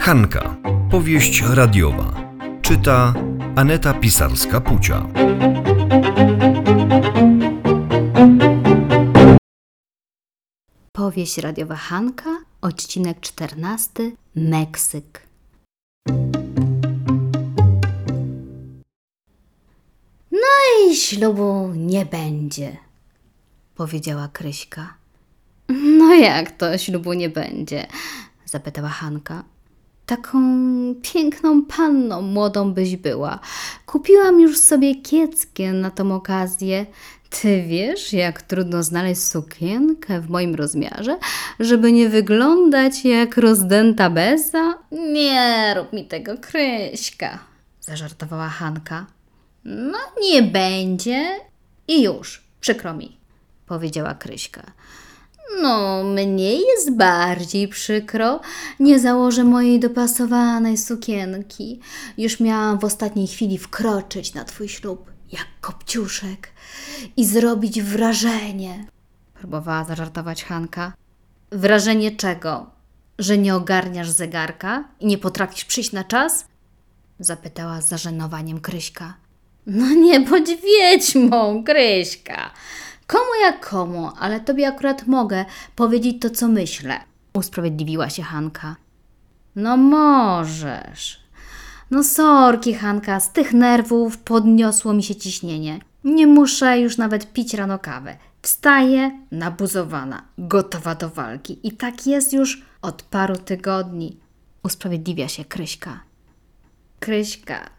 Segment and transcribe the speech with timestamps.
[0.00, 0.56] Hanka.
[0.90, 2.32] Powieść radiowa.
[2.62, 3.14] Czyta
[3.56, 5.06] Aneta Pisarska-Pucia.
[10.92, 15.26] Powieść radiowa Hanka, odcinek 14, Meksyk.
[20.30, 20.50] No
[20.90, 22.76] i ślubu nie będzie,
[23.74, 25.03] powiedziała Kryśka.
[25.68, 27.86] No jak to ślubu nie będzie?
[28.46, 29.44] zapytała Hanka.
[30.06, 30.38] Taką
[31.02, 33.40] piękną panną młodą byś była.
[33.86, 36.86] Kupiłam już sobie kieckie na tą okazję.
[37.30, 41.18] Ty wiesz, jak trudno znaleźć sukienkę w moim rozmiarze,
[41.60, 44.74] żeby nie wyglądać jak rozdęta beza?
[44.92, 47.38] Nie rób mi tego, Kryśka,
[47.80, 49.06] zażartowała Hanka.
[49.64, 51.40] No nie będzie
[51.88, 53.16] i już, przykro mi,
[53.66, 54.62] powiedziała Kryśka.
[55.62, 58.40] No, mnie jest bardziej przykro.
[58.80, 61.80] Nie założę mojej dopasowanej sukienki.
[62.18, 66.48] Już miałam w ostatniej chwili wkroczyć na twój ślub, jak kopciuszek,
[67.16, 68.86] i zrobić wrażenie.
[69.34, 70.92] Próbowała zażartować Hanka.
[71.50, 72.70] Wrażenie czego?
[73.18, 76.46] Że nie ogarniasz zegarka i nie potrafisz przyjść na czas?
[77.18, 79.14] Zapytała z zażenowaniem Kryśka.
[79.66, 82.50] No nie bądź wiedźmą, Kryśka.
[83.06, 85.44] Komu jak komu, ale tobie akurat mogę
[85.76, 87.00] powiedzieć to, co myślę.
[87.34, 88.76] Usprawiedliwiła się Hanka.
[89.56, 91.20] No możesz.
[91.90, 95.78] No sorki, Hanka, z tych nerwów podniosło mi się ciśnienie.
[96.04, 98.16] Nie muszę już nawet pić rano kawę.
[98.42, 101.58] Wstaję nabuzowana, gotowa do walki.
[101.62, 104.16] I tak jest już od paru tygodni.
[104.62, 106.00] Usprawiedliwia się Kryśka.
[107.00, 107.70] Kryśka,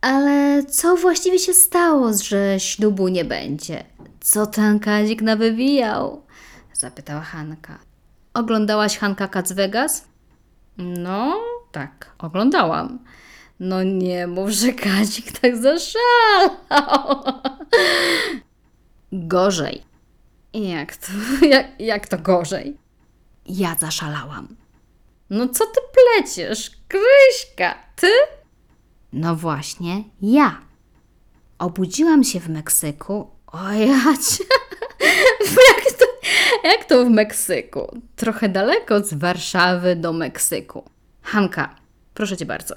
[0.00, 3.84] ale co właściwie się stało, że ślubu nie będzie?
[4.20, 6.22] Co ten Kazik nawywijał?
[6.72, 7.78] Zapytała Hanka.
[8.34, 10.04] Oglądałaś Hanka Kac Vegas?
[10.78, 11.40] No,
[11.72, 12.98] tak, oglądałam.
[13.60, 17.24] No nie mów, że Kazik tak zaszalał.
[19.12, 19.82] Gorzej.
[20.54, 21.06] Jak to,
[21.46, 22.76] jak, jak to gorzej?
[23.46, 24.56] Ja zaszalałam.
[25.30, 26.70] No co ty pleciesz?
[26.88, 28.10] Kryśka, ty?
[29.12, 30.60] No właśnie, ja.
[31.58, 33.30] Obudziłam się w Meksyku.
[33.46, 34.40] O jać.
[35.68, 36.04] jak, to,
[36.64, 38.00] jak to w Meksyku?
[38.16, 40.84] Trochę daleko z Warszawy do Meksyku.
[41.22, 41.74] Hanka,
[42.14, 42.74] proszę cię bardzo,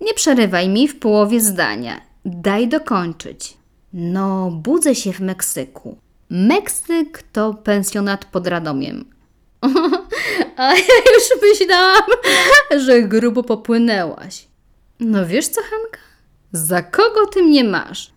[0.00, 2.00] nie przerywaj mi w połowie zdania.
[2.24, 3.56] Daj dokończyć.
[3.92, 5.98] No, budzę się w Meksyku.
[6.30, 9.04] Meksyk to pensjonat pod Radomiem.
[10.56, 12.10] A ja już myślałam,
[12.78, 14.47] że grubo popłynęłaś.
[15.00, 15.98] No wiesz co, Hanka?
[16.52, 18.12] Za kogo ty mnie masz?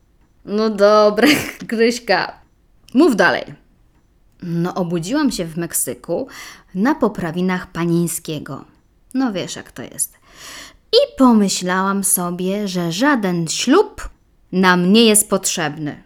[0.46, 1.28] No dobra,
[1.68, 2.40] Kryśka,
[2.94, 3.44] mów dalej.
[4.44, 6.28] No obudziłam się w Meksyku
[6.76, 8.66] na poprawinach Panińskiego.
[9.14, 10.18] No wiesz jak to jest.
[10.94, 14.10] I pomyślałam sobie, że żaden ślub
[14.52, 16.04] nam nie jest potrzebny.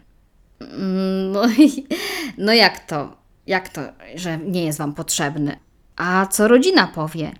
[1.32, 1.86] No, i,
[2.38, 3.16] no jak to?
[3.46, 3.80] Jak to,
[4.14, 5.58] że nie jest wam potrzebny?
[5.96, 7.32] A co rodzina powie?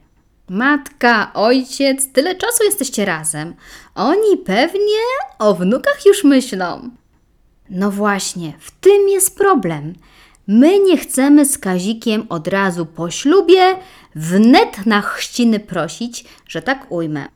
[0.48, 3.54] Matka, ojciec, tyle czasu jesteście razem.
[3.94, 5.02] Oni pewnie
[5.38, 6.90] o wnukach już myślą.
[7.70, 9.94] No właśnie, w tym jest problem.
[10.46, 13.76] My nie chcemy z Kazikiem od razu po ślubie
[14.14, 17.28] wnet na chrzciny prosić, że tak ujmę.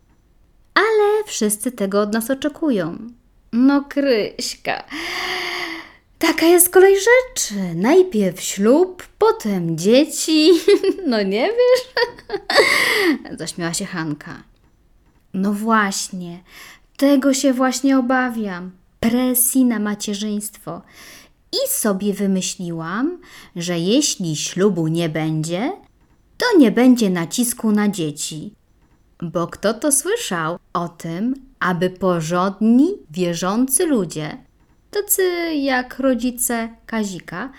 [0.74, 2.98] Ale wszyscy tego od nas oczekują.
[3.52, 4.84] No Kryśka,
[6.18, 7.54] taka jest kolej rzeczy.
[7.74, 10.52] Najpierw ślub, potem dzieci.
[11.06, 12.06] No nie wiesz?
[13.38, 14.42] Zaśmiała się Hanka.
[15.34, 16.42] No właśnie,
[16.96, 18.70] tego się właśnie obawiam.
[19.00, 20.82] Presji na macierzyństwo.
[21.52, 23.18] I sobie wymyśliłam,
[23.56, 25.72] że jeśli ślubu nie będzie,
[26.38, 28.54] to nie będzie nacisku na dzieci.
[29.22, 34.36] Bo kto to słyszał o tym, aby porządni, wierzący ludzie,
[34.90, 37.52] tacy jak rodzice Kazika,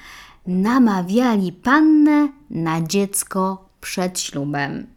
[0.48, 4.88] namawiali pannę na dziecko przed ślubem.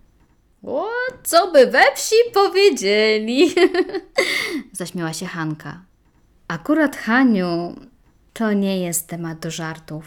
[0.66, 0.86] O,
[1.22, 3.54] co by we wsi powiedzieli?
[4.72, 5.80] Zaśmiała się Hanka.
[6.48, 7.74] Akurat Haniu,
[8.32, 10.04] to nie jest temat do żartów.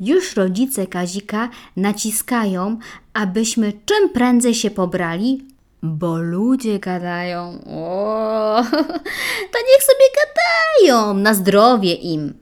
[0.00, 2.78] Już rodzice Kazika naciskają,
[3.12, 5.46] abyśmy czym prędzej się pobrali,
[5.82, 7.64] bo ludzie gadają.
[7.70, 8.62] O,
[9.52, 12.34] to niech sobie gadają, na zdrowie im,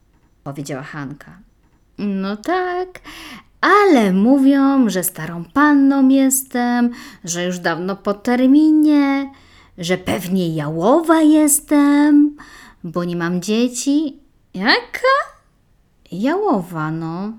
[0.45, 1.39] powiedziała Hanka.
[1.99, 3.01] No tak,
[3.65, 6.91] ale mówią, że starą panną jestem,
[7.25, 9.31] że już dawno po terminie,
[9.79, 12.37] że pewnie jałowa jestem,
[12.85, 14.19] bo nie mam dzieci.
[14.55, 15.17] Jaka?
[16.13, 17.33] Jałowa, no.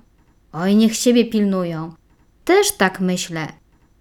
[0.53, 1.93] Oj, niech siebie pilnują.
[2.45, 3.47] Też tak myślę,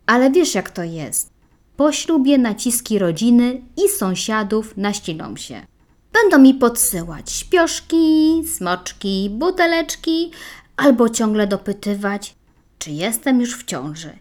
[0.06, 1.30] ale wiesz jak to jest.
[1.76, 5.66] Po ślubie naciski rodziny i sąsiadów naściną się.
[6.12, 10.30] Będą mi podsyłać śpioszki, smoczki, buteleczki,
[10.76, 12.34] albo ciągle dopytywać,
[12.78, 14.18] czy jestem już w ciąży.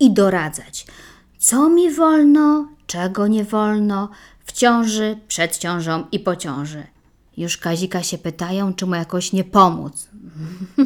[0.00, 0.86] I doradzać,
[1.38, 4.08] co mi wolno, czego nie wolno,
[4.44, 6.86] w ciąży, przed ciążą i po ciąży.
[7.36, 10.08] Już Kazika się pytają, czy mu jakoś nie pomóc.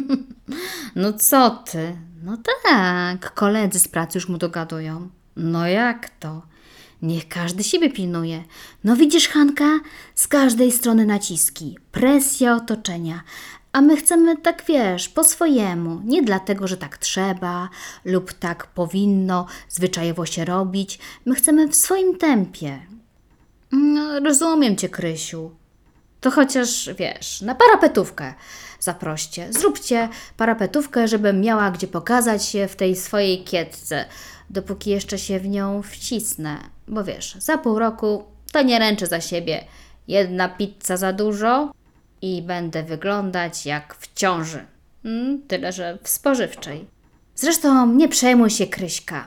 [0.95, 1.97] no co ty?
[2.23, 5.09] No tak, koledzy z pracy już mu dogadują.
[5.35, 6.41] No jak to?
[7.01, 8.43] Niech każdy siebie pilnuje.
[8.83, 9.79] No widzisz, Hanka,
[10.15, 13.23] z każdej strony naciski, presja otoczenia.
[13.71, 16.01] A my chcemy tak, wiesz, po swojemu.
[16.05, 17.69] Nie dlatego, że tak trzeba
[18.05, 20.99] lub tak powinno zwyczajowo się robić.
[21.25, 22.79] My chcemy w swoim tempie.
[23.71, 25.51] No, rozumiem cię, Krysiu.
[26.21, 28.33] To chociaż, wiesz, na parapetówkę
[28.79, 29.53] zaproście.
[29.53, 34.05] Zróbcie parapetówkę, żebym miała gdzie pokazać się w tej swojej kietce,
[34.49, 36.57] dopóki jeszcze się w nią wcisnę.
[36.87, 39.63] Bo wiesz, za pół roku to nie ręczę za siebie.
[40.07, 41.71] Jedna pizza za dużo
[42.21, 44.65] i będę wyglądać jak w ciąży.
[45.05, 46.87] Mm, tyle, że w spożywczej.
[47.35, 49.25] Zresztą nie przejmuj się, Kryśka.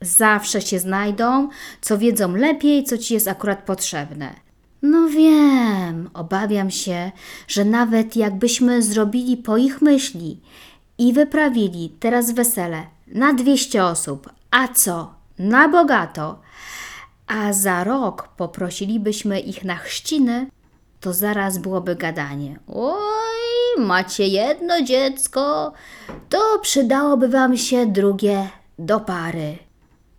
[0.00, 1.48] Zawsze się znajdą,
[1.80, 4.34] co wiedzą lepiej, co ci jest akurat potrzebne.
[4.82, 7.12] No wiem, obawiam się,
[7.48, 10.40] że nawet jakbyśmy zrobili po ich myśli
[10.98, 15.14] i wyprawili teraz wesele na 200 osób, a co?
[15.38, 16.40] Na bogato.
[17.26, 20.46] A za rok poprosilibyśmy ich na chrzciny,
[21.00, 22.58] to zaraz byłoby gadanie.
[22.74, 25.72] Oj, macie jedno dziecko,
[26.28, 28.48] to przydałoby wam się drugie
[28.78, 29.58] do pary.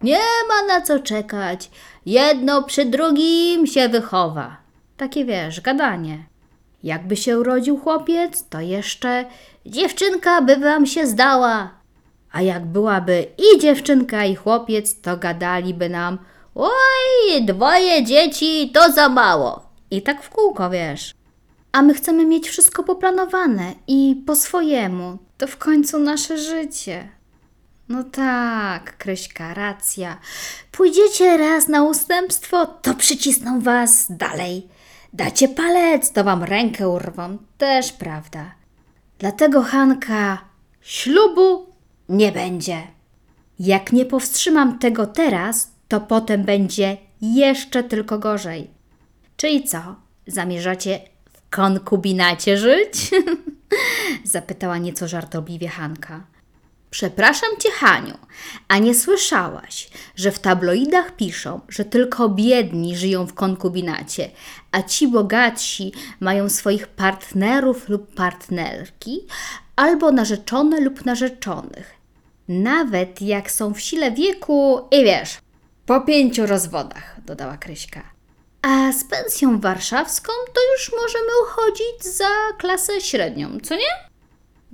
[0.04, 1.72] Nie ma na co czekać.
[2.06, 4.58] Jedno przy drugim się wychowa.
[4.98, 6.26] Takie wiesz, gadanie.
[6.84, 9.26] Jakby się urodził chłopiec, to jeszcze
[9.66, 11.70] dziewczynka by wam się zdała.
[12.32, 16.18] A jak byłaby i dziewczynka, i chłopiec, to gadaliby nam:
[16.56, 19.71] Oj, dwoje dzieci to za mało.
[19.92, 21.14] I tak w kółko, wiesz.
[21.72, 25.18] A my chcemy mieć wszystko poplanowane i po swojemu.
[25.38, 27.10] To w końcu nasze życie.
[27.90, 30.18] No tak, Kryśka, racja.
[30.72, 34.68] Pójdziecie raz na ustępstwo, to przycisną was dalej.
[35.14, 37.38] Dacie palec, to wam rękę urwą.
[37.58, 38.52] Też prawda.
[39.20, 40.38] Dlatego, Hanka,
[40.82, 41.66] ślubu
[42.10, 42.82] nie będzie.
[43.60, 48.81] Jak nie powstrzymam tego teraz, to potem będzie jeszcze tylko gorzej.
[49.42, 49.96] Czyli co?
[50.28, 51.00] Zamierzacie
[51.34, 53.12] w konkubinacie żyć?
[54.24, 56.24] Zapytała nieco żartobliwie Hanka.
[56.90, 58.18] Przepraszam cię, Haniu,
[58.68, 64.30] a nie słyszałaś, że w tabloidach piszą, że tylko biedni żyją w konkubinacie,
[64.72, 69.20] a ci bogatsi mają swoich partnerów lub partnerki,
[69.76, 71.94] albo narzeczone lub narzeczonych.
[72.48, 75.38] Nawet jak są w sile wieku i wiesz,
[75.86, 78.11] po pięciu rozwodach, dodała Kryśka.
[78.62, 84.12] A z pensją warszawską to już możemy uchodzić za klasę średnią, co nie?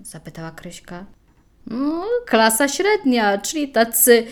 [0.03, 1.05] Zapytała Kryśka.
[1.67, 4.27] No, klasa średnia, czyli tacy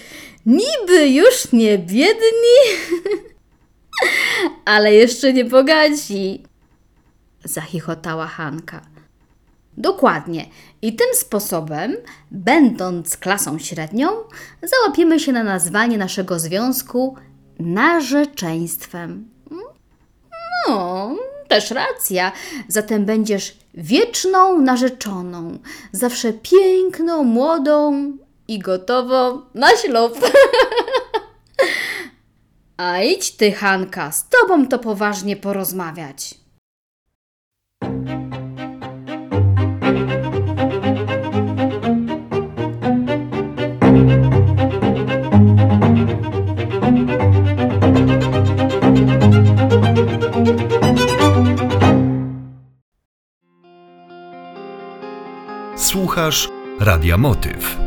[0.45, 2.59] niby już nie biedni,
[4.65, 6.43] ale jeszcze nie bogaci.
[7.43, 8.81] Zachichotała Hanka.
[9.77, 10.45] Dokładnie.
[10.81, 11.95] I tym sposobem,
[12.31, 14.07] będąc klasą średnią,
[14.63, 17.15] załapiemy się na nazwanie naszego związku
[17.59, 19.34] narzeczeństwem.
[20.67, 21.15] No,
[21.47, 22.31] też racja.
[22.67, 25.59] Zatem będziesz wieczną narzeczoną,
[25.91, 28.11] zawsze piękną, młodą
[28.47, 30.19] i gotową na ślub.
[32.77, 36.44] A idź ty, Hanka, z tobą to poważnie porozmawiać.
[56.85, 57.84] Radia Motyw.